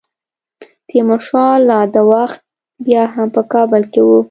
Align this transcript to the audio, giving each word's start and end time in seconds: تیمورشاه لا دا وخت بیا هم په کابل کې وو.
تیمورشاه 0.87 1.53
لا 1.67 1.79
دا 1.93 2.01
وخت 2.11 2.39
بیا 2.85 3.03
هم 3.13 3.27
په 3.35 3.41
کابل 3.53 3.81
کې 3.91 4.01
وو. 4.07 4.19